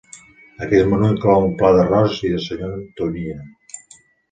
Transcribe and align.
Aquest 0.67 0.89
menú 0.93 1.09
inclou 1.15 1.45
un 1.49 1.53
pla 1.61 1.71
d'arròs 1.77 2.17
i 2.31 2.33
de 2.37 2.41
segon 2.47 2.75
tonyina. 3.03 3.49